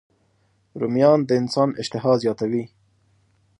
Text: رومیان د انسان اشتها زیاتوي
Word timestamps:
رومیان 0.79 1.19
د 1.25 1.29
انسان 1.41 1.69
اشتها 1.81 2.13
زیاتوي 2.23 2.63